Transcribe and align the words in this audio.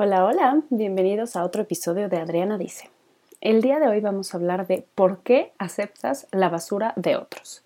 Hola, 0.00 0.24
hola, 0.24 0.62
bienvenidos 0.70 1.34
a 1.34 1.44
otro 1.44 1.62
episodio 1.62 2.08
de 2.08 2.18
Adriana 2.18 2.56
Dice. 2.56 2.88
El 3.40 3.60
día 3.62 3.80
de 3.80 3.88
hoy 3.88 3.98
vamos 3.98 4.32
a 4.32 4.36
hablar 4.36 4.68
de 4.68 4.86
por 4.94 5.24
qué 5.24 5.52
aceptas 5.58 6.28
la 6.30 6.48
basura 6.48 6.92
de 6.94 7.16
otros. 7.16 7.62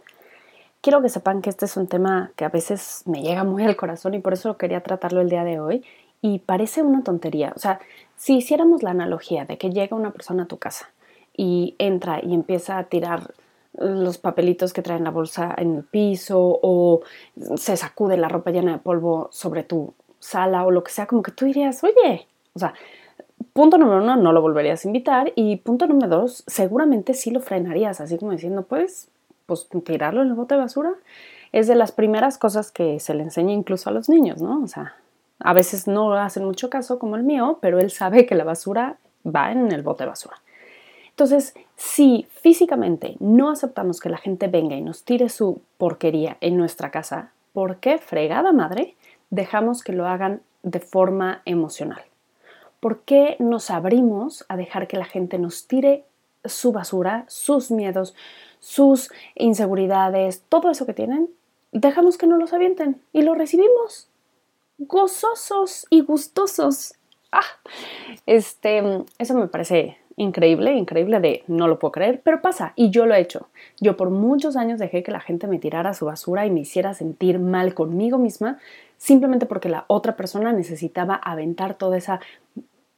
Quiero 0.80 1.02
que 1.02 1.10
sepan 1.10 1.42
que 1.42 1.50
este 1.50 1.66
es 1.66 1.76
un 1.76 1.88
tema 1.88 2.32
que 2.34 2.46
a 2.46 2.48
veces 2.48 3.02
me 3.04 3.20
llega 3.20 3.44
muy 3.44 3.64
al 3.64 3.76
corazón 3.76 4.14
y 4.14 4.18
por 4.18 4.32
eso 4.32 4.56
quería 4.56 4.82
tratarlo 4.82 5.20
el 5.20 5.28
día 5.28 5.44
de 5.44 5.60
hoy. 5.60 5.84
Y 6.22 6.38
parece 6.38 6.80
una 6.80 7.04
tontería. 7.04 7.52
O 7.54 7.58
sea, 7.58 7.80
si 8.16 8.38
hiciéramos 8.38 8.82
la 8.82 8.92
analogía 8.92 9.44
de 9.44 9.58
que 9.58 9.68
llega 9.68 9.94
una 9.94 10.12
persona 10.12 10.44
a 10.44 10.48
tu 10.48 10.56
casa 10.56 10.88
y 11.36 11.74
entra 11.76 12.18
y 12.24 12.32
empieza 12.32 12.78
a 12.78 12.84
tirar 12.84 13.34
los 13.74 14.16
papelitos 14.16 14.72
que 14.72 14.80
trae 14.80 14.96
en 14.96 15.04
la 15.04 15.10
bolsa 15.10 15.54
en 15.58 15.76
el 15.76 15.84
piso 15.84 16.38
o 16.40 17.02
se 17.56 17.76
sacude 17.76 18.16
la 18.16 18.28
ropa 18.28 18.52
llena 18.52 18.72
de 18.72 18.78
polvo 18.78 19.28
sobre 19.32 19.64
tu 19.64 19.92
sala 20.22 20.64
o 20.64 20.70
lo 20.70 20.84
que 20.84 20.92
sea, 20.92 21.06
como 21.06 21.22
que 21.22 21.32
tú 21.32 21.44
dirías, 21.44 21.82
oye, 21.82 22.28
o 22.54 22.58
sea, 22.58 22.74
punto 23.52 23.76
número 23.76 24.02
uno, 24.02 24.16
no 24.16 24.32
lo 24.32 24.40
volverías 24.40 24.84
a 24.84 24.88
invitar 24.88 25.32
y 25.34 25.56
punto 25.56 25.86
número 25.86 26.20
dos, 26.20 26.44
seguramente 26.46 27.12
sí 27.12 27.32
lo 27.32 27.40
frenarías, 27.40 28.00
así 28.00 28.18
como 28.18 28.30
diciendo, 28.30 28.62
pues, 28.62 29.08
pues 29.46 29.68
tirarlo 29.84 30.22
en 30.22 30.28
el 30.28 30.34
bote 30.34 30.54
de 30.54 30.60
basura. 30.60 30.92
Es 31.50 31.66
de 31.66 31.74
las 31.74 31.92
primeras 31.92 32.38
cosas 32.38 32.70
que 32.70 33.00
se 33.00 33.14
le 33.14 33.24
enseña 33.24 33.52
incluso 33.52 33.90
a 33.90 33.92
los 33.92 34.08
niños, 34.08 34.40
¿no? 34.40 34.62
O 34.62 34.68
sea, 34.68 34.94
a 35.40 35.52
veces 35.52 35.88
no 35.88 36.14
hacen 36.14 36.44
mucho 36.44 36.70
caso 36.70 36.98
como 36.98 37.16
el 37.16 37.24
mío, 37.24 37.58
pero 37.60 37.80
él 37.80 37.90
sabe 37.90 38.24
que 38.24 38.36
la 38.36 38.44
basura 38.44 38.96
va 39.26 39.50
en 39.50 39.72
el 39.72 39.82
bote 39.82 40.04
de 40.04 40.10
basura. 40.10 40.36
Entonces, 41.10 41.54
si 41.76 42.26
físicamente 42.30 43.16
no 43.18 43.50
aceptamos 43.50 44.00
que 44.00 44.08
la 44.08 44.16
gente 44.16 44.46
venga 44.46 44.76
y 44.76 44.80
nos 44.80 45.04
tire 45.04 45.28
su 45.28 45.60
porquería 45.76 46.38
en 46.40 46.56
nuestra 46.56 46.90
casa, 46.90 47.32
¿por 47.52 47.76
qué 47.78 47.98
fregada 47.98 48.52
madre 48.52 48.94
dejamos 49.32 49.82
que 49.82 49.92
lo 49.92 50.06
hagan 50.06 50.42
de 50.62 50.78
forma 50.78 51.42
emocional? 51.46 52.04
¿Por 52.78 53.00
qué 53.00 53.34
nos 53.40 53.70
abrimos 53.70 54.44
a 54.48 54.56
dejar 54.56 54.86
que 54.86 54.96
la 54.96 55.06
gente 55.06 55.40
nos 55.40 55.66
tire 55.66 56.04
su 56.44 56.70
basura, 56.70 57.24
sus 57.26 57.72
miedos, 57.72 58.14
sus 58.60 59.10
inseguridades, 59.34 60.44
todo 60.48 60.70
eso 60.70 60.86
que 60.86 60.94
tienen? 60.94 61.28
Dejamos 61.72 62.16
que 62.16 62.28
no 62.28 62.36
los 62.36 62.52
avienten 62.52 63.00
y 63.12 63.22
lo 63.22 63.34
recibimos 63.34 64.08
gozosos 64.78 65.86
y 65.90 66.00
gustosos. 66.00 66.94
Ah, 67.30 67.40
este, 68.26 68.82
eso 69.18 69.34
me 69.34 69.48
parece 69.48 69.96
increíble, 70.16 70.74
increíble 70.74 71.20
de 71.20 71.44
no 71.46 71.68
lo 71.68 71.78
puedo 71.78 71.92
creer, 71.92 72.20
pero 72.22 72.42
pasa 72.42 72.72
y 72.76 72.90
yo 72.90 73.06
lo 73.06 73.14
he 73.14 73.20
hecho. 73.20 73.48
Yo 73.80 73.96
por 73.96 74.10
muchos 74.10 74.56
años 74.56 74.78
dejé 74.78 75.02
que 75.02 75.12
la 75.12 75.20
gente 75.20 75.46
me 75.46 75.58
tirara 75.58 75.94
su 75.94 76.06
basura 76.06 76.46
y 76.46 76.50
me 76.50 76.60
hiciera 76.60 76.94
sentir 76.94 77.38
mal 77.38 77.74
conmigo 77.74 78.18
misma 78.18 78.58
simplemente 79.02 79.46
porque 79.46 79.68
la 79.68 79.84
otra 79.88 80.14
persona 80.14 80.52
necesitaba 80.52 81.14
aventar 81.14 81.74
toda 81.74 81.96
esa 81.96 82.20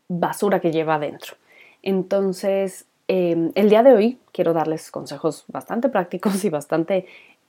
basura 0.09 0.61
que 0.61 0.73
lleva 0.73 0.97
adentro. 0.97 1.37
Entonces, 1.83 2.87
em, 3.09 3.53
el 3.55 3.71
día 3.71 3.83
de 3.83 3.95
hoy 3.95 4.19
quiero 4.33 4.53
darles 4.53 4.91
consejos 4.91 5.45
bastante 5.49 5.89
prácticos 5.89 6.45
y 6.45 6.51
bastante 6.51 7.07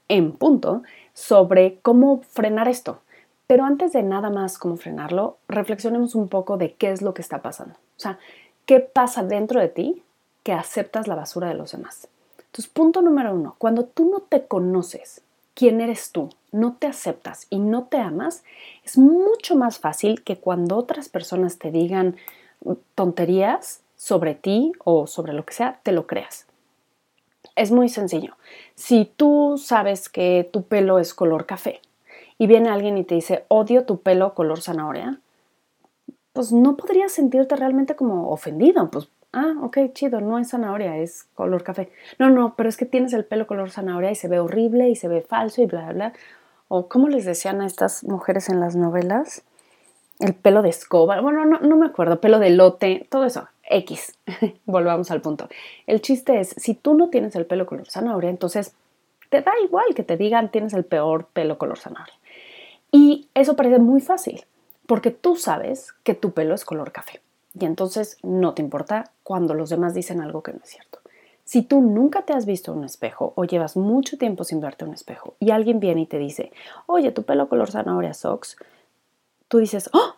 en 0.08 0.32
punto 0.32 0.84
sobre 1.14 1.80
cómo 1.82 2.22
frenar 2.22 2.68
esto. 2.68 3.02
Pero 3.48 3.66
antes 3.66 3.94
de 3.94 4.04
nada 4.04 4.30
más 4.30 4.58
cómo 4.58 4.78
frenarlo, 4.78 5.38
reflexionemos 5.48 6.16
un 6.16 6.30
poco 6.30 6.58
de 6.58 6.74
qué 6.74 6.92
es 6.92 7.02
lo 7.02 7.14
que 7.14 7.22
está 7.22 7.42
pasando. 7.42 7.76
O 7.76 8.00
sea, 8.00 8.18
¿Qué 8.66 8.80
pasa 8.80 9.24
dentro 9.24 9.60
de 9.60 9.70
ti 9.70 10.04
que 10.42 10.52
aceptas 10.52 11.08
la 11.08 11.14
basura 11.14 11.48
de 11.48 11.54
los 11.54 11.72
demás? 11.72 12.08
Entonces, 12.40 12.68
punto 12.68 13.04
número 13.04 13.36
uno, 13.36 13.56
cuando 13.60 13.86
tú 13.86 14.10
no 14.10 14.22
te 14.22 14.48
conoces 14.48 15.22
quién 15.56 15.82
eres 15.82 16.12
tú, 16.12 16.30
no 16.52 16.76
te 16.76 16.86
aceptas 16.86 17.48
y 17.50 17.60
no 17.60 17.86
te 17.86 17.98
amas, 17.98 18.44
es 18.84 18.98
mucho 18.98 19.56
más 19.56 19.80
fácil 19.80 20.24
que 20.24 20.38
cuando 20.38 20.78
otras 20.78 21.10
personas 21.10 21.58
te 21.58 21.72
digan 21.72 22.18
tonterías 22.94 23.82
sobre 23.96 24.36
ti 24.36 24.74
o 24.84 25.08
sobre 25.08 25.34
lo 25.34 25.46
que 25.46 25.54
sea, 25.54 25.80
te 25.82 25.92
lo 25.92 26.06
creas. 26.06 26.46
Es 27.56 27.72
muy 27.72 27.90
sencillo. 27.90 28.36
Si 28.76 29.06
tú 29.06 29.56
sabes 29.58 30.10
que 30.10 30.50
tu 30.52 30.64
pelo 30.64 31.00
es 31.00 31.14
color 31.14 31.46
café 31.46 31.82
y 32.38 32.48
viene 32.48 32.70
alguien 32.70 32.98
y 32.98 33.06
te 33.06 33.16
dice, 33.16 33.46
odio 33.48 33.86
tu 33.86 34.02
pelo 34.02 34.34
color 34.34 34.62
zanahoria, 34.62 35.22
pues 36.34 36.52
no 36.52 36.76
podrías 36.76 37.14
sentirte 37.14 37.56
realmente 37.56 37.96
como 37.96 38.30
ofendido, 38.30 38.92
pues, 38.92 39.08
ah, 39.36 39.54
ok, 39.62 39.78
chido, 39.94 40.22
no 40.22 40.40
es 40.40 40.50
zanahoria, 40.50 40.98
es 40.98 41.26
color 41.36 41.64
café. 41.64 41.92
No, 42.18 42.30
no, 42.30 42.56
pero 42.56 42.70
es 42.70 42.78
que 42.78 42.86
tienes 42.86 43.14
el 43.14 43.26
pelo 43.26 43.46
color 43.46 43.70
zanahoria 43.70 44.12
y 44.12 44.16
se 44.16 44.28
ve 44.28 44.40
horrible 44.40 44.90
y 44.90 44.96
se 44.96 45.08
ve 45.08 45.22
falso 45.22 45.62
y 45.62 45.66
bla, 45.66 45.92
bla. 45.92 46.14
O 46.70 46.88
como 46.88 47.10
les 47.10 47.26
decían 47.26 47.62
a 47.62 47.68
estas 47.68 48.04
mujeres 48.06 48.50
en 48.50 48.60
las 48.60 48.76
novelas, 48.76 49.44
el 50.20 50.34
pelo 50.34 50.62
de 50.62 50.70
escoba, 50.70 51.20
bueno, 51.20 51.46
no, 51.46 51.60
no 51.60 51.76
me 51.76 51.86
acuerdo, 51.86 52.22
pelo 52.22 52.40
de 52.40 52.50
lote, 52.50 53.06
todo 53.10 53.26
eso, 53.26 53.48
X. 53.70 54.18
Volvamos 54.66 55.12
al 55.12 55.22
punto. 55.22 55.50
El 55.86 56.02
chiste 56.02 56.40
es, 56.40 56.56
si 56.58 56.74
tú 56.74 56.96
no 56.96 57.10
tienes 57.10 57.36
el 57.36 57.46
pelo 57.46 57.66
color 57.66 57.90
zanahoria, 57.90 58.30
entonces 58.30 58.74
te 59.30 59.42
da 59.42 59.52
igual 59.64 59.94
que 59.94 60.04
te 60.04 60.18
digan 60.18 60.50
tienes 60.50 60.74
el 60.74 60.86
peor 60.86 61.28
pelo 61.34 61.58
color 61.58 61.78
zanahoria. 61.78 62.16
Y 62.92 63.28
eso 63.34 63.58
parece 63.58 63.80
muy 63.80 64.00
fácil 64.00 64.46
porque 64.88 65.12
tú 65.12 65.36
sabes 65.36 65.94
que 66.04 66.14
tu 66.14 66.32
pelo 66.32 66.56
es 66.56 66.64
color 66.64 66.94
café 66.94 67.20
y 67.60 67.66
entonces 67.66 68.18
no 68.24 68.54
te 68.54 68.62
importa 68.62 69.12
cuando 69.24 69.54
los 69.54 69.70
demás 69.70 69.94
dicen 69.94 70.22
algo 70.22 70.44
que 70.44 70.54
no 70.54 70.60
es 70.64 70.70
cierto. 70.70 71.00
Si 71.44 71.62
tú 71.62 71.82
nunca 71.82 72.24
te 72.24 72.34
has 72.34 72.46
visto 72.46 72.72
en 72.72 72.80
un 72.80 72.86
espejo 72.86 73.34
o 73.36 73.46
llevas 73.46 73.78
mucho 73.78 74.18
tiempo 74.18 74.44
sin 74.44 74.62
verte 74.62 74.84
un 74.84 74.94
espejo 74.94 75.36
y 75.40 75.52
alguien 75.52 75.80
viene 75.80 76.02
y 76.02 76.06
te 76.08 76.18
dice, 76.18 76.52
oye, 76.88 77.12
tu 77.12 77.24
pelo 77.24 77.48
color 77.48 77.70
zanahoria 77.70 78.14
socks, 78.14 78.58
tú 79.48 79.60
dices, 79.60 79.90
¡oh! 79.94 80.16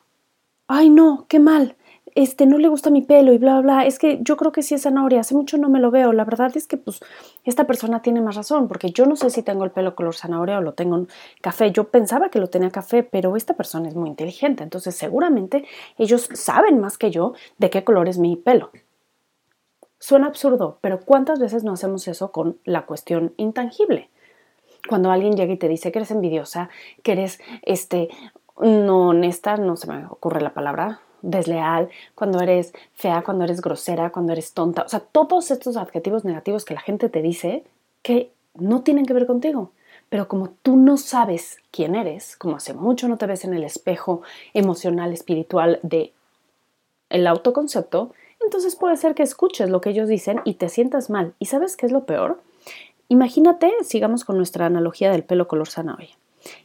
¡Ay 0.67 0.89
no! 0.89 1.25
¡Qué 1.27 1.39
mal! 1.39 1.75
Este, 2.15 2.45
no 2.45 2.57
le 2.57 2.67
gusta 2.67 2.89
mi 2.89 3.01
pelo 3.01 3.33
y 3.33 3.37
bla, 3.37 3.59
bla, 3.61 3.85
es 3.85 3.99
que 3.99 4.19
yo 4.21 4.37
creo 4.37 4.51
que 4.51 4.63
sí 4.63 4.75
es 4.75 4.83
zanahoria, 4.83 5.19
hace 5.19 5.35
mucho 5.35 5.57
no 5.57 5.69
me 5.69 5.79
lo 5.79 5.91
veo, 5.91 6.13
la 6.13 6.25
verdad 6.25 6.51
es 6.55 6.67
que 6.67 6.77
pues 6.77 6.99
esta 7.43 7.65
persona 7.65 8.01
tiene 8.01 8.21
más 8.21 8.35
razón, 8.35 8.67
porque 8.67 8.91
yo 8.91 9.05
no 9.05 9.15
sé 9.15 9.29
si 9.29 9.43
tengo 9.43 9.63
el 9.63 9.71
pelo 9.71 9.95
color 9.95 10.15
zanahoria 10.15 10.57
o 10.57 10.61
lo 10.61 10.73
tengo 10.73 10.95
en 10.95 11.07
café, 11.41 11.71
yo 11.71 11.85
pensaba 11.85 12.29
que 12.29 12.39
lo 12.39 12.47
tenía 12.47 12.69
café, 12.69 13.03
pero 13.03 13.35
esta 13.35 13.55
persona 13.55 13.87
es 13.87 13.95
muy 13.95 14.09
inteligente, 14.09 14.63
entonces 14.63 14.95
seguramente 14.95 15.65
ellos 15.97 16.29
saben 16.33 16.79
más 16.79 16.97
que 16.97 17.11
yo 17.11 17.33
de 17.57 17.69
qué 17.69 17.83
color 17.83 18.07
es 18.07 18.17
mi 18.17 18.35
pelo. 18.35 18.71
Suena 19.99 20.27
absurdo, 20.27 20.77
pero 20.81 20.99
¿cuántas 20.99 21.39
veces 21.39 21.63
no 21.63 21.73
hacemos 21.73 22.07
eso 22.07 22.31
con 22.31 22.59
la 22.65 22.85
cuestión 22.85 23.33
intangible? 23.37 24.09
Cuando 24.87 25.11
alguien 25.11 25.35
llega 25.35 25.53
y 25.53 25.57
te 25.57 25.67
dice 25.67 25.91
que 25.91 25.99
eres 25.99 26.11
envidiosa, 26.11 26.69
que 27.01 27.13
eres, 27.13 27.39
este, 27.63 28.09
no 28.61 29.09
honesta, 29.09 29.57
no 29.57 29.75
se 29.75 29.87
me 29.87 30.05
ocurre 30.05 30.41
la 30.41 30.53
palabra, 30.53 31.01
desleal, 31.27 31.89
cuando 32.15 32.39
eres 32.39 32.73
fea, 32.93 33.21
cuando 33.21 33.43
eres 33.43 33.61
grosera, 33.61 34.09
cuando 34.11 34.31
eres 34.31 34.53
tonta. 34.53 34.83
O 34.83 34.89
sea, 34.89 35.01
todos 35.01 35.51
estos 35.51 35.77
adjetivos 35.77 36.25
negativos 36.25 36.65
que 36.65 36.73
la 36.73 36.81
gente 36.81 37.09
te 37.09 37.21
dice 37.21 37.63
que 38.01 38.31
no 38.55 38.81
tienen 38.81 39.05
que 39.05 39.13
ver 39.13 39.27
contigo. 39.27 39.71
Pero 40.09 40.29
como 40.29 40.49
tú 40.61 40.77
no 40.77 40.95
sabes 40.97 41.57
quién 41.69 41.95
eres, 41.95 42.37
como 42.37 42.55
hace 42.55 42.73
mucho 42.73 43.09
no 43.09 43.17
te 43.17 43.25
ves 43.25 43.43
en 43.43 43.53
el 43.53 43.65
espejo 43.65 44.21
emocional, 44.53 45.11
espiritual 45.11 45.79
de 45.83 46.13
el 47.09 47.27
autoconcepto, 47.27 48.13
entonces 48.41 48.75
puede 48.75 48.95
ser 48.95 49.13
que 49.13 49.23
escuches 49.23 49.69
lo 49.69 49.81
que 49.81 49.89
ellos 49.89 50.07
dicen 50.07 50.39
y 50.45 50.53
te 50.55 50.69
sientas 50.69 51.09
mal. 51.09 51.33
¿Y 51.39 51.47
sabes 51.47 51.75
qué 51.75 51.85
es 51.85 51.91
lo 51.91 52.05
peor? 52.05 52.41
Imagínate, 53.09 53.71
sigamos 53.83 54.23
con 54.23 54.37
nuestra 54.37 54.65
analogía 54.65 55.11
del 55.11 55.23
pelo 55.23 55.47
color 55.47 55.67
zanahoria. 55.67 56.15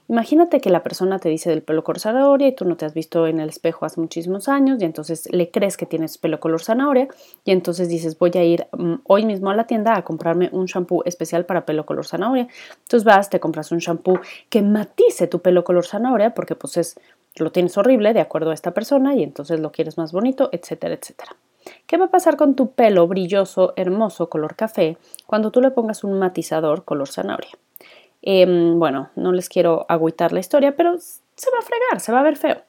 Imagínate 0.09 0.61
que 0.61 0.71
la 0.71 0.83
persona 0.83 1.19
te 1.19 1.29
dice 1.29 1.51
del 1.51 1.63
pelo 1.63 1.85
color 1.85 2.01
zanahoria 2.01 2.49
y 2.49 2.53
tú 2.53 2.65
no 2.65 2.77
te 2.77 2.85
has 2.85 2.95
visto 2.95 3.27
en 3.27 3.41
el 3.41 3.49
espejo 3.49 3.87
hace 3.87 4.01
muchísimos 4.01 4.49
años 4.49 4.81
y 4.81 4.85
entonces 4.85 5.29
le 5.33 5.51
crees 5.51 5.77
que 5.77 5.87
tienes 5.87 6.19
pelo 6.19 6.41
color 6.41 6.63
zanahoria 6.63 7.09
y 7.45 7.53
entonces 7.53 7.89
dices 7.89 8.19
voy 8.19 8.31
a 8.35 8.45
ir 8.45 8.67
mm, 8.73 8.95
hoy 9.05 9.25
mismo 9.25 9.51
a 9.51 9.55
la 9.55 9.67
tienda 9.67 9.97
a 9.97 10.05
comprarme 10.05 10.51
un 10.53 10.67
shampoo 10.67 11.03
especial 11.05 11.47
para 11.47 11.65
pelo 11.65 11.87
color 11.87 12.07
zanahoria. 12.07 12.49
Entonces 12.83 13.05
vas, 13.05 13.31
te 13.31 13.41
compras 13.41 13.73
un 13.73 13.79
shampoo 13.79 14.21
que 14.49 14.63
matice 14.63 15.27
tu 15.27 15.41
pelo 15.41 15.65
color 15.65 15.87
zanahoria 15.87 16.35
porque 16.35 16.55
pues 16.55 16.77
es, 16.77 17.01
lo 17.37 17.51
tienes 17.53 17.77
horrible 17.79 18.13
de 18.13 18.21
acuerdo 18.21 18.51
a 18.51 18.55
esta 18.55 18.73
persona 18.73 19.15
y 19.15 19.23
entonces 19.23 19.61
lo 19.61 19.73
quieres 19.73 19.99
más 19.99 20.13
bonito, 20.13 20.51
etcétera, 20.53 20.95
etcétera. 20.95 21.37
¿Qué 21.87 21.97
va 21.97 22.07
a 22.07 22.11
pasar 22.11 22.37
con 22.37 22.55
tu 22.55 22.73
pelo 22.73 23.07
brilloso, 23.07 23.73
hermoso, 23.77 24.29
color 24.29 24.57
café, 24.57 24.97
cuando 25.27 25.51
tú 25.51 25.61
le 25.61 25.71
pongas 25.71 26.05
un 26.05 26.19
matizador 26.19 26.85
color 26.85 27.09
zanahoria? 27.09 27.53
Em, 28.23 28.79
bueno, 28.79 29.11
no 29.17 29.33
les 29.33 29.49
quiero 29.49 29.85
agüitar 29.89 30.33
la 30.33 30.41
historia, 30.41 30.77
pero 30.77 30.99
se 30.99 31.51
va 31.51 31.59
a 31.59 31.63
fregar, 31.63 32.01
se 32.01 32.13
va 32.13 32.21
a 32.21 32.25
ver 32.25 32.37
feo. 32.37 32.63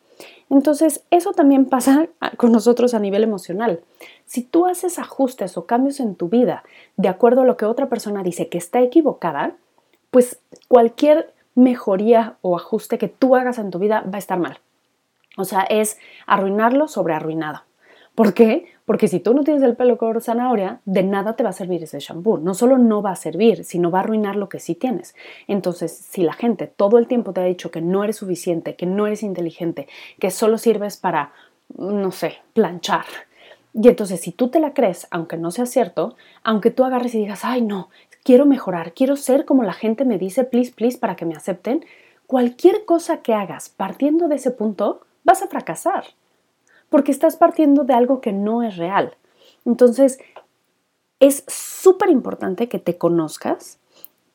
Entonces, 0.50 1.04
eso 1.10 1.32
también 1.32 1.66
pasa 1.66 2.08
con 2.38 2.52
nosotros 2.52 2.94
a 2.94 3.00
nivel 3.00 3.24
emocional. 3.24 3.82
Si 4.26 4.44
tú 4.44 4.66
haces 4.66 5.00
ajustes 5.00 5.58
o 5.58 5.66
cambios 5.66 6.00
en 6.00 6.16
tu 6.16 6.30
vida 6.30 6.64
de 6.98 7.10
acuerdo 7.10 7.42
a 7.42 7.46
lo 7.46 7.58
que 7.58 7.66
otra 7.66 7.90
persona 7.90 8.24
dice 8.24 8.50
que 8.50 8.58
está 8.58 8.82
equivocada, 8.82 9.56
pues 10.12 10.40
cualquier 10.68 11.34
mejoría 11.56 12.38
o 12.42 12.56
ajuste 12.56 12.98
que 12.98 13.08
tú 13.08 13.36
hagas 13.36 13.58
en 13.58 13.72
tu 13.72 13.80
vida 13.80 14.02
va 14.02 14.16
a 14.16 14.20
estar 14.20 14.40
mal. 14.40 14.60
O 15.38 15.46
sea, 15.46 15.62
es 15.62 15.98
arruinarlo 16.28 16.88
sobre 16.88 17.16
arruinado. 17.16 17.64
¿Por 18.16 18.34
qué? 18.34 18.66
Porque 18.86 19.08
si 19.08 19.20
tú 19.20 19.34
no 19.34 19.44
tienes 19.44 19.64
el 19.64 19.76
pelo 19.76 19.98
color 19.98 20.22
zanahoria, 20.22 20.82
de 20.86 21.04
nada 21.04 21.36
te 21.36 21.44
va 21.44 21.50
a 21.50 21.54
servir 21.54 21.84
ese 21.84 22.00
shampoo. 22.00 22.38
No 22.38 22.54
solo 22.54 22.78
no 22.78 23.02
va 23.02 23.12
a 23.12 23.16
servir, 23.16 23.64
sino 23.64 23.90
va 23.90 24.00
a 24.00 24.02
arruinar 24.04 24.36
lo 24.36 24.50
que 24.50 24.60
sí 24.60 24.76
tienes. 24.76 25.16
Entonces, 25.48 25.92
si 25.92 26.22
la 26.22 26.34
gente 26.34 26.68
todo 26.68 26.98
el 27.00 27.08
tiempo 27.08 27.34
te 27.34 27.42
ha 27.42 27.46
dicho 27.46 27.72
que 27.72 27.82
no 27.82 28.04
eres 28.04 28.18
suficiente, 28.18 28.76
que 28.76 28.86
no 28.86 29.08
eres 29.08 29.24
inteligente, 29.24 29.88
que 30.20 30.32
solo 30.32 30.58
sirves 30.58 30.98
para 30.98 31.32
no 31.78 32.12
sé, 32.12 32.38
planchar. 32.54 33.06
Y 33.74 33.88
entonces, 33.88 34.22
si 34.22 34.32
tú 34.32 34.50
te 34.50 34.60
la 34.60 34.74
crees, 34.74 35.08
aunque 35.12 35.38
no 35.38 35.52
sea 35.52 35.66
cierto, 35.66 36.16
aunque 36.44 36.72
tú 36.72 36.84
agarres 36.84 37.16
y 37.16 37.20
digas, 37.20 37.44
ay, 37.44 37.62
no, 37.62 37.90
quiero 38.24 38.46
mejorar, 38.46 38.94
quiero 38.94 39.16
ser 39.16 39.46
como 39.46 39.64
la 39.64 39.74
gente 39.74 40.06
me 40.06 40.18
dice, 40.18 40.44
please, 40.44 40.72
please, 40.72 40.98
para 40.98 41.16
que 41.16 41.26
me 41.26 41.36
acepten, 41.36 41.86
cualquier 42.28 42.86
cosa 42.86 43.22
que 43.22 43.34
hagas 43.34 43.70
partiendo 43.70 44.28
de 44.28 44.36
ese 44.36 44.52
punto, 44.52 45.02
vas 45.24 45.42
a 45.42 45.48
fracasar. 45.48 46.06
Porque 46.94 47.12
estás 47.12 47.38
partiendo 47.38 47.86
de 47.86 47.96
algo 47.96 48.22
que 48.22 48.32
no 48.32 48.62
es 48.62 48.78
real. 48.78 49.16
Entonces, 49.66 50.20
es 51.20 51.44
súper 51.48 52.12
importante 52.12 52.70
que 52.70 52.78
te 52.78 53.00
conozcas 53.00 53.80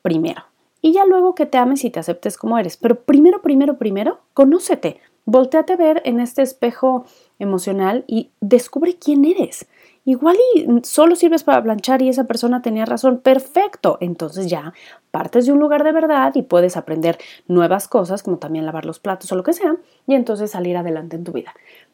primero. 0.01 0.43
Y 0.81 0.91
ya 0.91 1.05
luego 1.05 1.35
que 1.35 1.45
te 1.45 1.57
ames 1.57 1.85
y 1.85 1.89
te 1.89 2.01
aceptes 2.01 2.35
como 2.35 2.57
eres. 2.57 2.75
Pero 2.75 2.95
primero, 2.99 3.41
primero, 3.41 3.77
primero, 3.77 4.19
conócete. 4.33 4.99
Volteate 5.23 5.71
a 5.71 5.77
ver 5.77 6.01
en 6.03 6.19
este 6.19 6.41
espejo 6.41 7.05
emocional 7.39 8.03
y 8.07 8.31
descubre 8.41 8.97
quién 8.97 9.23
eres. 9.23 9.65
Igual 10.03 10.35
y 10.53 10.67
solo 10.83 11.15
sirves 11.15 11.45
para 11.45 11.63
planchar 11.63 12.01
y 12.01 12.09
esa 12.09 12.25
persona 12.25 12.61
tenía 12.61 12.83
razón, 12.83 13.19
perfecto. 13.19 13.97
Entonces 14.01 14.47
ya 14.47 14.73
partes 15.11 15.45
de 15.45 15.53
un 15.53 15.59
lugar 15.59 15.85
de 15.85 15.93
verdad 15.93 16.33
y 16.35 16.41
puedes 16.41 16.75
aprender 16.75 17.19
nuevas 17.47 17.87
cosas, 17.87 18.21
como 18.21 18.37
también 18.37 18.65
lavar 18.65 18.83
los 18.83 18.99
platos 18.99 19.31
o 19.31 19.37
lo 19.37 19.43
que 19.43 19.53
sea, 19.53 19.77
y 20.07 20.15
entonces 20.15 20.51
salir 20.51 20.75
adelante 20.75 21.15
en 21.15 21.23
tu 21.23 21.31
vida. 21.31 21.53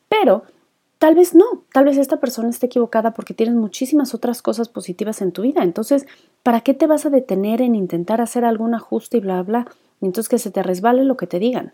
Pero 0.10 0.44
tal 1.00 1.16
vez 1.16 1.36
no, 1.36 1.64
tal 1.74 1.86
vez 1.86 1.98
esta 1.98 2.20
persona 2.20 2.50
esté 2.50 2.68
equivocada 2.68 3.14
porque 3.14 3.34
tienes 3.34 3.56
muchísimas 3.56 4.14
otras 4.14 4.42
cosas 4.42 4.70
positivas 4.70 5.22
en 5.22 5.32
tu 5.32 5.42
vida. 5.42 5.64
Entonces, 5.64 6.06
¿para 6.44 6.62
qué 6.62 6.74
te 6.74 6.88
vas 6.88 7.06
a 7.06 7.10
detener 7.10 7.62
en 7.62 7.76
intentar 7.76 8.22
hacer 8.22 8.46
algún 8.46 8.74
ajuste 8.74 9.18
y 9.18 9.22
bla, 9.22 9.44
bla? 9.44 9.68
Y 10.02 10.06
entonces 10.06 10.30
que 10.30 10.40
se 10.40 10.52
te 10.52 10.64
resbale 10.64 11.04
lo 11.04 11.18
que 11.18 11.28
te 11.28 11.40
digan. 11.40 11.74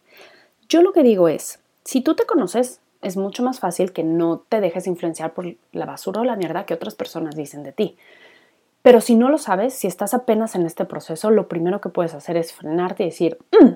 Yo 0.70 0.82
lo 0.82 0.94
que 0.94 1.04
digo 1.04 1.28
es, 1.28 1.60
si 1.84 2.02
tú 2.02 2.16
te 2.16 2.26
conoces, 2.26 2.80
es 3.02 3.18
mucho 3.18 3.44
más 3.44 3.60
fácil 3.60 3.94
que 3.94 4.04
no 4.04 4.40
te 4.48 4.62
dejes 4.62 4.88
influenciar 4.88 5.34
por 5.34 5.56
la 5.72 5.86
basura 5.86 6.22
o 6.22 6.24
la 6.24 6.36
mierda 6.36 6.66
que 6.66 6.74
otras 6.74 6.96
personas 6.96 7.36
dicen 7.36 7.64
de 7.64 7.72
ti. 7.72 7.98
Pero 8.82 9.02
si 9.02 9.16
no 9.16 9.30
lo 9.30 9.38
sabes, 9.38 9.74
si 9.74 9.88
estás 9.88 10.14
apenas 10.14 10.56
en 10.56 10.66
este 10.66 10.86
proceso, 10.86 11.30
lo 11.30 11.48
primero 11.48 11.82
que 11.82 11.90
puedes 11.90 12.14
hacer 12.14 12.38
es 12.38 12.54
frenarte 12.54 13.04
y 13.04 13.08
decir, 13.08 13.38
mm, 13.60 13.74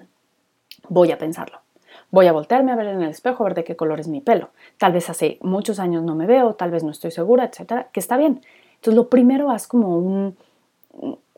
voy 0.90 1.12
a 1.12 1.18
pensarlo. 1.18 1.65
Voy 2.12 2.28
a 2.28 2.32
voltearme 2.32 2.72
a 2.72 2.76
ver 2.76 2.88
en 2.88 3.02
el 3.02 3.10
espejo, 3.10 3.44
a 3.44 3.48
ver 3.48 3.56
de 3.56 3.64
qué 3.64 3.76
color 3.76 4.00
es 4.00 4.08
mi 4.08 4.22
pelo. 4.22 4.50
Tal 4.78 4.94
vez 4.94 5.10
hace 5.10 5.38
muchos 5.42 5.80
años 5.80 6.04
no 6.04 6.16
me 6.16 6.28
veo, 6.28 6.54
tal 6.56 6.72
vez 6.72 6.84
no 6.84 6.92
estoy 6.92 7.12
segura, 7.12 7.46
etcétera, 7.46 7.90
que 7.92 8.00
está 8.00 8.18
bien. 8.18 8.42
Entonces, 8.76 8.96
lo 8.96 9.10
primero 9.10 9.52
haz 9.52 9.68
como 9.68 9.98
un, 9.98 10.38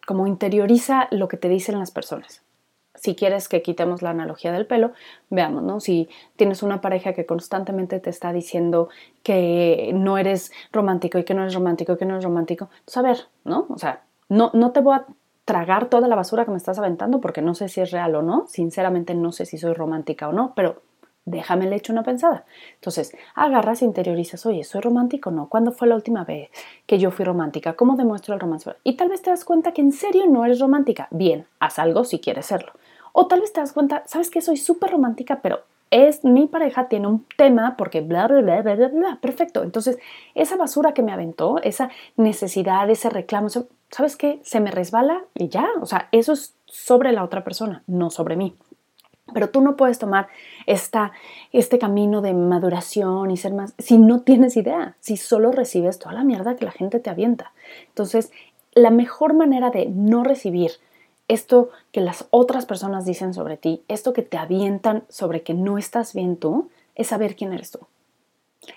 como 0.05 0.27
interioriza 0.27 1.07
lo 1.11 1.27
que 1.27 1.37
te 1.37 1.49
dicen 1.49 1.79
las 1.79 1.91
personas 1.91 2.43
si 2.97 3.15
quieres 3.15 3.47
que 3.47 3.61
quitemos 3.61 4.01
la 4.01 4.09
analogía 4.09 4.51
del 4.51 4.65
pelo, 4.65 4.91
veamos, 5.29 5.63
¿no? 5.63 5.79
Si 5.79 6.09
tienes 6.35 6.63
una 6.63 6.81
pareja 6.81 7.13
que 7.13 7.25
constantemente 7.25 7.99
te 7.99 8.09
está 8.09 8.33
diciendo 8.33 8.89
que 9.23 9.91
no 9.93 10.17
eres 10.17 10.51
romántico 10.71 11.17
y 11.17 11.23
que 11.23 11.33
no 11.33 11.43
eres 11.43 11.53
romántico 11.53 11.93
y 11.93 11.97
que 11.97 12.05
no 12.05 12.15
eres 12.15 12.23
romántico, 12.23 12.69
pues 12.85 12.97
a 12.97 13.01
ver, 13.01 13.17
¿no? 13.45 13.67
O 13.69 13.77
sea, 13.77 14.01
no, 14.29 14.51
no 14.53 14.71
te 14.71 14.81
voy 14.81 14.95
a 14.95 15.05
tragar 15.47 15.85
toda 15.85 16.09
la 16.09 16.17
basura 16.17 16.43
que 16.43 16.51
me 16.51 16.57
estás 16.57 16.77
aventando 16.77 17.21
porque 17.21 17.41
no 17.41 17.55
sé 17.55 17.69
si 17.69 17.79
es 17.79 17.91
real 17.91 18.13
o 18.15 18.21
no, 18.21 18.47
sinceramente 18.49 19.15
no 19.15 19.31
sé 19.31 19.45
si 19.45 19.57
soy 19.57 19.71
romántica 19.71 20.27
o 20.27 20.33
no, 20.33 20.51
pero 20.57 20.81
déjame 21.23 21.67
le 21.67 21.77
echo 21.77 21.93
una 21.93 22.03
pensada. 22.03 22.43
Entonces, 22.75 23.15
agarras 23.33 23.81
interiorizas, 23.81 24.45
oye, 24.45 24.65
¿soy 24.65 24.81
romántico 24.81 25.29
o 25.29 25.31
no? 25.31 25.47
¿Cuándo 25.47 25.71
fue 25.71 25.87
la 25.87 25.95
última 25.95 26.25
vez 26.25 26.49
que 26.85 26.99
yo 26.99 27.11
fui 27.11 27.23
romántica? 27.23 27.77
¿Cómo 27.77 27.95
demuestro 27.95 28.33
el 28.33 28.41
romance? 28.41 28.75
Y 28.83 28.97
tal 28.97 29.07
vez 29.07 29.21
te 29.21 29.29
das 29.29 29.45
cuenta 29.45 29.71
que 29.71 29.79
en 29.79 29.93
serio 29.93 30.25
no 30.27 30.43
eres 30.43 30.59
romántica. 30.59 31.07
Bien, 31.11 31.47
haz 31.59 31.79
algo 31.79 32.03
si 32.03 32.19
quieres 32.19 32.47
serlo. 32.47 32.73
O 33.13 33.27
tal 33.27 33.39
vez 33.39 33.53
te 33.53 33.61
das 33.61 33.71
cuenta, 33.71 34.03
sabes 34.05 34.29
que 34.29 34.41
soy 34.41 34.57
súper 34.57 34.91
romántica, 34.91 35.39
pero 35.41 35.61
es 35.91 36.23
mi 36.23 36.47
pareja 36.47 36.87
tiene 36.87 37.07
un 37.07 37.25
tema 37.37 37.75
porque 37.77 38.01
bla, 38.01 38.27
bla, 38.27 38.41
bla, 38.41 38.61
bla, 38.61 38.87
bla. 38.87 39.17
Perfecto. 39.21 39.63
Entonces, 39.63 39.97
esa 40.35 40.57
basura 40.57 40.93
que 40.93 41.03
me 41.03 41.11
aventó, 41.11 41.61
esa 41.63 41.89
necesidad, 42.15 42.89
ese 42.89 43.09
reclamo, 43.09 43.47
¿sabes 43.89 44.15
qué? 44.17 44.39
Se 44.43 44.59
me 44.59 44.71
resbala 44.71 45.23
y 45.33 45.49
ya. 45.49 45.67
O 45.81 45.85
sea, 45.85 46.09
eso 46.11 46.33
es 46.33 46.55
sobre 46.65 47.11
la 47.11 47.23
otra 47.23 47.43
persona, 47.43 47.83
no 47.87 48.09
sobre 48.09 48.35
mí. 48.35 48.55
Pero 49.33 49.49
tú 49.49 49.61
no 49.61 49.75
puedes 49.75 49.99
tomar 49.99 50.27
esta, 50.65 51.11
este 51.51 51.79
camino 51.79 52.21
de 52.21 52.33
maduración 52.33 53.29
y 53.29 53.37
ser 53.37 53.53
más 53.53 53.73
si 53.77 53.97
no 53.97 54.21
tienes 54.21 54.55
idea, 54.55 54.95
si 55.01 55.17
solo 55.17 55.51
recibes 55.51 55.99
toda 55.99 56.13
la 56.13 56.23
mierda 56.23 56.55
que 56.55 56.65
la 56.65 56.71
gente 56.71 56.99
te 56.99 57.09
avienta. 57.09 57.51
Entonces, 57.89 58.31
la 58.73 58.89
mejor 58.89 59.33
manera 59.33 59.69
de 59.69 59.87
no 59.87 60.23
recibir 60.23 60.71
esto 61.27 61.69
que 61.91 62.01
las 62.01 62.25
otras 62.29 62.65
personas 62.65 63.05
dicen 63.05 63.33
sobre 63.33 63.57
ti, 63.57 63.83
esto 63.87 64.13
que 64.13 64.21
te 64.21 64.37
avientan 64.37 65.03
sobre 65.09 65.43
que 65.43 65.53
no 65.53 65.77
estás 65.77 66.13
bien 66.13 66.37
tú, 66.37 66.69
es 66.95 67.07
saber 67.07 67.35
quién 67.35 67.53
eres 67.53 67.71
tú. 67.71 67.79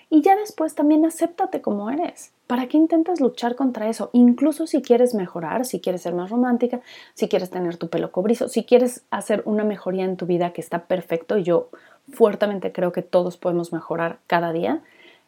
Y 0.09 0.21
ya 0.21 0.35
después 0.35 0.75
también 0.75 1.05
acéptate 1.05 1.61
como 1.61 1.89
eres. 1.89 2.31
¿Para 2.47 2.67
qué 2.67 2.77
intentas 2.77 3.19
luchar 3.19 3.55
contra 3.55 3.89
eso? 3.89 4.09
Incluso 4.13 4.67
si 4.67 4.81
quieres 4.81 5.13
mejorar, 5.13 5.65
si 5.65 5.79
quieres 5.79 6.01
ser 6.01 6.13
más 6.13 6.29
romántica, 6.29 6.81
si 7.13 7.27
quieres 7.27 7.49
tener 7.49 7.77
tu 7.77 7.89
pelo 7.89 8.11
cobrizo, 8.11 8.47
si 8.47 8.63
quieres 8.63 9.03
hacer 9.09 9.41
una 9.45 9.63
mejoría 9.63 10.05
en 10.05 10.17
tu 10.17 10.25
vida 10.25 10.53
que 10.53 10.61
está 10.61 10.85
perfecto, 10.85 11.37
y 11.37 11.43
yo 11.43 11.69
fuertemente 12.11 12.71
creo 12.71 12.91
que 12.91 13.01
todos 13.01 13.37
podemos 13.37 13.73
mejorar 13.73 14.19
cada 14.27 14.51
día, 14.51 14.81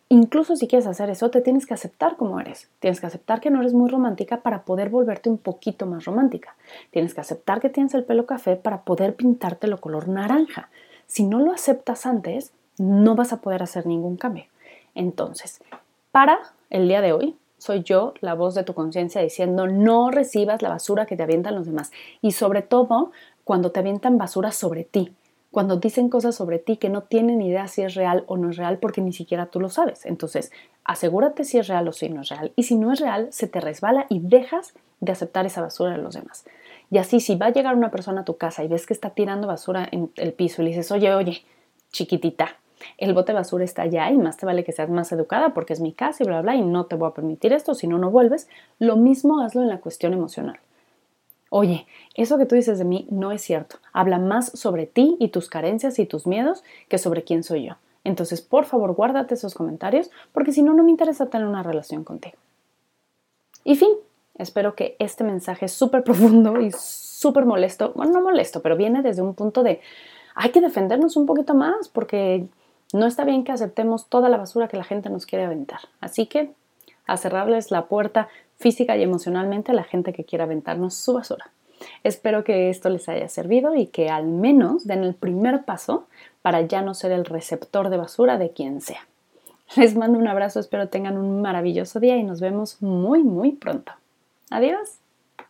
Incluso 0.09 0.55
si 0.55 0.67
quieres 0.67 0.88
hacer 0.88 1.09
eso, 1.09 1.31
te 1.31 1.41
tienes 1.41 1.65
que 1.65 1.73
aceptar 1.73 2.17
como 2.17 2.39
eres. 2.39 2.69
Tienes 2.79 3.00
que 3.00 3.07
aceptar 3.07 3.41
que 3.41 3.50
no 3.50 3.61
eres 3.61 3.73
muy 3.73 3.89
romántica 3.89 4.41
para 4.41 4.63
poder 4.63 4.89
volverte 4.89 5.29
un 5.29 5.38
poquito 5.38 5.85
más 5.85 6.05
romántica. 6.05 6.55
Tienes 6.91 7.13
que 7.13 7.21
aceptar 7.21 7.59
que 7.59 7.69
tienes 7.69 7.94
el 7.94 8.03
pelo 8.03 8.25
café 8.25 8.55
para 8.55 8.83
poder 8.83 9.15
pintártelo 9.15 9.81
color 9.81 10.07
naranja. 10.07 10.69
Si 11.07 11.23
no 11.23 11.39
lo 11.39 11.51
aceptas 11.51 12.05
antes, 12.05 12.53
no 12.77 13.15
vas 13.15 13.33
a 13.33 13.41
poder 13.41 13.63
hacer 13.63 13.85
ningún 13.88 14.17
cambio. 14.17 14.45
Entonces, 14.94 15.61
para 16.11 16.39
el 16.69 16.88
día 16.88 17.01
de 17.01 17.13
hoy, 17.13 17.35
soy 17.57 17.81
yo 17.81 18.13
la 18.19 18.33
voz 18.33 18.56
de 18.56 18.63
tu 18.63 18.73
conciencia 18.73 19.21
diciendo 19.21 19.67
no 19.67 20.11
recibas 20.11 20.61
la 20.61 20.69
basura 20.69 21.06
que 21.06 21.15
te 21.15 21.23
avientan 21.23 21.56
los 21.56 21.65
demás. 21.65 21.91
Y 22.21 22.31
sobre 22.33 22.61
todo, 22.61 23.11
cuando 23.44 23.71
te 23.71 23.79
avientan 23.79 24.17
basura 24.17 24.51
sobre 24.51 24.83
ti 24.83 25.13
cuando 25.53 25.77
dicen 25.77 26.09
cosas 26.09 26.33
sobre 26.33 26.57
ti 26.57 26.77
que 26.77 26.89
no 26.89 27.03
tienen 27.03 27.39
idea 27.39 27.67
si 27.67 27.83
es 27.83 27.94
real 27.94 28.23
o 28.25 28.38
no 28.38 28.50
es 28.50 28.57
real 28.57 28.79
porque 28.79 29.01
ni 29.01 29.13
siquiera 29.13 29.45
tú 29.45 29.59
lo 29.59 29.69
sabes. 29.69 30.03
Entonces, 30.07 30.51
asegúrate 30.83 31.44
si 31.44 31.59
es 31.59 31.67
real 31.67 31.88
o 31.88 31.91
si 31.91 32.09
no 32.09 32.21
es 32.21 32.29
real. 32.29 32.51
Y 32.55 32.63
si 32.63 32.75
no 32.75 32.91
es 32.91 33.00
real, 33.00 33.27
se 33.31 33.47
te 33.47 33.61
resbala 33.61 34.07
y 34.09 34.19
dejas 34.19 34.73
de 35.00 35.11
aceptar 35.11 35.45
esa 35.45 35.61
basura 35.61 35.91
de 35.91 36.00
los 36.00 36.15
demás. 36.15 36.44
Y 36.89 36.97
así, 36.97 37.19
si 37.19 37.35
va 37.35 37.45
a 37.45 37.53
llegar 37.53 37.75
una 37.75 37.91
persona 37.91 38.21
a 38.21 38.25
tu 38.25 38.35
casa 38.35 38.63
y 38.63 38.67
ves 38.67 38.88
que 38.88 38.95
está 38.95 39.11
tirando 39.11 39.45
basura 39.45 39.88
en 39.91 40.11
el 40.15 40.33
piso 40.33 40.63
y 40.63 40.65
dices, 40.65 40.91
oye, 40.91 41.13
oye, 41.13 41.44
chiquitita, 41.91 42.57
el 42.97 43.13
bote 43.13 43.31
de 43.31 43.38
basura 43.38 43.63
está 43.63 43.83
allá 43.83 44.09
y 44.09 44.17
más 44.17 44.38
te 44.38 44.47
vale 44.47 44.63
que 44.63 44.71
seas 44.71 44.89
más 44.89 45.11
educada 45.11 45.53
porque 45.53 45.73
es 45.73 45.81
mi 45.81 45.94
casa 45.94 46.23
y 46.23 46.25
bla, 46.25 46.41
bla, 46.41 46.56
y 46.56 46.63
no 46.63 46.87
te 46.87 46.95
voy 46.95 47.09
a 47.09 47.13
permitir 47.13 47.54
esto, 47.54 47.75
si 47.75 47.85
no, 47.85 47.99
no 47.99 48.09
vuelves. 48.09 48.49
Lo 48.80 48.95
mismo 48.95 49.42
hazlo 49.42 49.61
en 49.61 49.69
la 49.69 49.81
cuestión 49.81 50.13
emocional. 50.13 50.59
Oye, 51.56 51.86
eso 52.16 52.40
que 52.40 52.48
tú 52.48 52.56
dices 52.56 52.80
de 52.80 52.83
mí 52.83 53.06
no 53.12 53.31
es 53.31 53.44
cierto. 53.44 53.76
Habla 53.92 54.18
más 54.18 54.48
sobre 54.57 54.88
ti 54.88 55.18
y 55.19 55.28
tus 55.28 55.50
carencias 55.50 56.00
y 56.00 56.07
tus 56.07 56.26
miedos 56.26 56.64
que 56.90 56.98
sobre 56.98 57.24
quién 57.24 57.44
soy 57.44 57.68
yo. 57.68 57.76
Entonces, 58.04 58.42
por 58.42 58.66
favor, 58.66 58.95
guárdate 58.95 59.36
esos 59.36 59.54
comentarios 59.54 60.10
porque 60.31 60.52
si 60.52 60.64
no, 60.64 60.74
no 60.74 60.83
me 60.83 60.90
interesa 60.90 61.28
tener 61.28 61.45
una 61.45 61.62
relación 61.62 62.04
contigo. 62.04 62.38
Y 63.64 63.76
fin, 63.76 63.92
espero 64.33 64.74
que 64.74 64.95
este 64.98 65.24
mensaje 65.24 65.68
súper 65.68 66.04
profundo 66.04 66.60
y 66.60 66.72
súper 66.72 67.45
molesto, 67.45 67.94
bueno, 67.94 68.14
no 68.14 68.22
molesto, 68.22 68.64
pero 68.64 68.76
viene 68.76 69.04
desde 69.04 69.22
un 69.22 69.36
punto 69.36 69.62
de 69.62 69.80
hay 70.33 70.50
que 70.50 70.60
defendernos 70.60 71.18
un 71.18 71.28
poquito 71.28 71.54
más 71.54 71.88
porque 71.88 72.48
no 72.94 73.06
está 73.06 73.26
bien 73.26 73.44
que 73.44 73.52
aceptemos 73.52 74.07
toda 74.07 74.28
la 74.28 74.38
basura 74.38 74.68
que 74.68 74.78
la 74.78 74.86
gente 74.86 75.12
nos 75.12 75.28
quiere 75.28 75.45
aventar. 75.45 75.81
Así 76.02 76.26
que 76.26 76.52
a 77.06 77.18
cerrarles 77.18 77.72
la 77.72 77.86
puerta 77.86 78.30
física 78.57 78.95
y 78.98 79.04
emocionalmente 79.04 79.72
a 79.72 79.76
la 79.76 79.83
gente 79.83 80.14
que 80.14 80.24
quiera 80.24 80.45
aventarnos 80.45 80.94
su 80.95 81.14
basura. 81.14 81.52
Espero 82.04 82.44
que 82.44 82.69
esto 82.69 82.90
les 82.90 83.10
haya 83.10 83.28
servido 83.28 83.76
y 83.76 83.88
que 83.88 84.10
al 84.10 84.26
menos 84.26 84.86
den 84.88 85.04
el 85.04 85.16
primer 85.16 85.66
paso 85.66 86.07
para 86.42 86.62
ya 86.62 86.81
no 86.81 86.94
ser 86.94 87.12
el 87.12 87.26
receptor 87.26 87.90
de 87.90 87.98
basura 87.98 88.38
de 88.38 88.52
quien 88.52 88.81
sea. 88.81 89.07
Les 89.76 89.95
mando 89.95 90.19
un 90.19 90.28
abrazo, 90.28 90.60
espero 90.60 90.90
tengan 90.90 91.18
un 91.18 91.42
maravilloso 91.42 92.00
día 92.00 92.18
y 92.18 92.24
nos 92.24 92.40
vemos 92.42 92.81
muy, 92.81 93.24
muy 93.24 93.54
pronto. 93.54 93.92
Adiós. 94.50 95.03